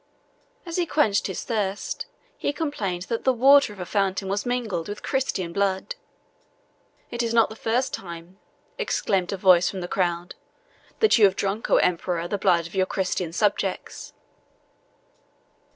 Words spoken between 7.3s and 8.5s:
not the first time,"